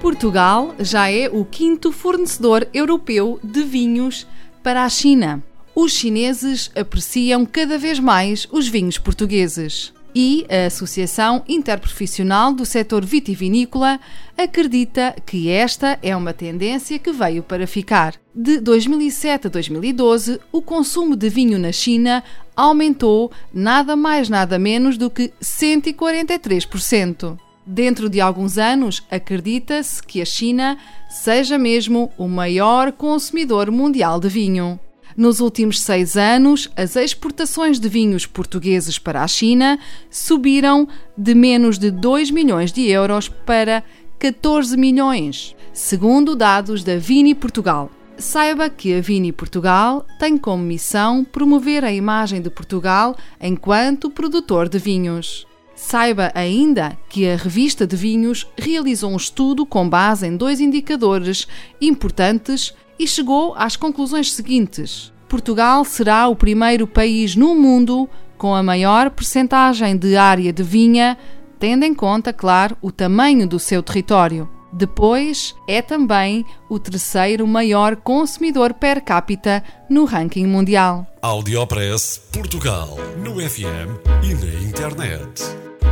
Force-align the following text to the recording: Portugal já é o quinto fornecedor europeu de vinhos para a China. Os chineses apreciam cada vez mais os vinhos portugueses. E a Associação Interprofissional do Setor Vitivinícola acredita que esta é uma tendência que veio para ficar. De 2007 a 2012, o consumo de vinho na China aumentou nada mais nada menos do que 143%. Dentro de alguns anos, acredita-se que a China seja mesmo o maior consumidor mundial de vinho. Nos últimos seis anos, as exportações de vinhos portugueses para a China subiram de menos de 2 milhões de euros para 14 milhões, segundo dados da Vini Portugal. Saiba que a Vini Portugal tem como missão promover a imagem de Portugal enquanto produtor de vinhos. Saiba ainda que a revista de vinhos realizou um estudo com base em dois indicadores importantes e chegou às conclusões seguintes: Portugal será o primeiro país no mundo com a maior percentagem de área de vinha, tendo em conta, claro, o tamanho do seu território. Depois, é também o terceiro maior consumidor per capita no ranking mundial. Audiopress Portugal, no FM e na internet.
Portugal 0.00 0.74
já 0.78 1.10
é 1.10 1.28
o 1.28 1.44
quinto 1.44 1.92
fornecedor 1.92 2.66
europeu 2.72 3.38
de 3.44 3.62
vinhos 3.62 4.26
para 4.62 4.84
a 4.84 4.88
China. 4.88 5.42
Os 5.74 5.92
chineses 5.92 6.70
apreciam 6.74 7.44
cada 7.44 7.76
vez 7.76 8.00
mais 8.00 8.48
os 8.50 8.66
vinhos 8.66 8.96
portugueses. 8.96 9.92
E 10.14 10.46
a 10.48 10.66
Associação 10.66 11.44
Interprofissional 11.46 12.54
do 12.54 12.64
Setor 12.64 13.04
Vitivinícola 13.04 14.00
acredita 14.38 15.14
que 15.24 15.50
esta 15.50 15.98
é 16.02 16.16
uma 16.16 16.32
tendência 16.32 16.98
que 16.98 17.12
veio 17.12 17.42
para 17.42 17.66
ficar. 17.66 18.14
De 18.34 18.58
2007 18.58 19.48
a 19.48 19.50
2012, 19.50 20.40
o 20.50 20.62
consumo 20.62 21.14
de 21.14 21.28
vinho 21.28 21.58
na 21.58 21.72
China 21.72 22.24
aumentou 22.56 23.30
nada 23.52 23.94
mais 23.94 24.30
nada 24.30 24.58
menos 24.58 24.96
do 24.96 25.10
que 25.10 25.30
143%. 25.42 27.38
Dentro 27.66 28.08
de 28.08 28.20
alguns 28.20 28.56
anos, 28.56 29.02
acredita-se 29.10 30.02
que 30.02 30.22
a 30.22 30.24
China 30.24 30.78
seja 31.08 31.58
mesmo 31.58 32.10
o 32.16 32.26
maior 32.26 32.90
consumidor 32.92 33.70
mundial 33.70 34.18
de 34.18 34.28
vinho. 34.28 34.80
Nos 35.16 35.40
últimos 35.40 35.80
seis 35.80 36.16
anos, 36.16 36.70
as 36.76 36.96
exportações 36.96 37.78
de 37.78 37.88
vinhos 37.88 38.26
portugueses 38.26 38.98
para 38.98 39.22
a 39.22 39.28
China 39.28 39.78
subiram 40.08 40.88
de 41.16 41.34
menos 41.34 41.78
de 41.78 41.90
2 41.90 42.30
milhões 42.30 42.72
de 42.72 42.88
euros 42.88 43.28
para 43.28 43.84
14 44.18 44.76
milhões, 44.76 45.54
segundo 45.72 46.34
dados 46.34 46.82
da 46.82 46.96
Vini 46.96 47.34
Portugal. 47.34 47.90
Saiba 48.16 48.68
que 48.68 48.94
a 48.94 49.00
Vini 49.00 49.32
Portugal 49.32 50.06
tem 50.18 50.36
como 50.38 50.62
missão 50.62 51.24
promover 51.24 51.84
a 51.84 51.92
imagem 51.92 52.40
de 52.40 52.50
Portugal 52.50 53.16
enquanto 53.40 54.10
produtor 54.10 54.68
de 54.68 54.78
vinhos. 54.78 55.46
Saiba 55.82 56.30
ainda 56.34 56.96
que 57.08 57.26
a 57.26 57.36
revista 57.36 57.86
de 57.86 57.96
vinhos 57.96 58.46
realizou 58.56 59.10
um 59.10 59.16
estudo 59.16 59.64
com 59.64 59.88
base 59.88 60.26
em 60.26 60.36
dois 60.36 60.60
indicadores 60.60 61.48
importantes 61.80 62.74
e 62.98 63.08
chegou 63.08 63.54
às 63.56 63.76
conclusões 63.76 64.30
seguintes: 64.30 65.10
Portugal 65.26 65.82
será 65.84 66.28
o 66.28 66.36
primeiro 66.36 66.86
país 66.86 67.34
no 67.34 67.54
mundo 67.54 68.08
com 68.36 68.54
a 68.54 68.62
maior 68.62 69.10
percentagem 69.10 69.96
de 69.96 70.16
área 70.16 70.52
de 70.52 70.62
vinha, 70.62 71.16
tendo 71.58 71.84
em 71.84 71.94
conta, 71.94 72.30
claro, 72.30 72.76
o 72.82 72.92
tamanho 72.92 73.48
do 73.48 73.58
seu 73.58 73.82
território. 73.82 74.48
Depois, 74.72 75.56
é 75.66 75.80
também 75.80 76.44
o 76.68 76.78
terceiro 76.78 77.46
maior 77.46 77.96
consumidor 77.96 78.74
per 78.74 79.02
capita 79.02 79.64
no 79.88 80.04
ranking 80.04 80.46
mundial. 80.46 81.06
Audiopress 81.22 82.20
Portugal, 82.30 82.96
no 83.16 83.40
FM 83.40 83.98
e 84.22 84.34
na 84.34 84.68
internet. 84.68 85.69